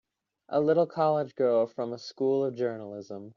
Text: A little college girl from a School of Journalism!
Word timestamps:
A 0.49 0.59
little 0.59 0.87
college 0.87 1.35
girl 1.35 1.67
from 1.67 1.93
a 1.93 1.99
School 1.99 2.43
of 2.43 2.55
Journalism! 2.55 3.29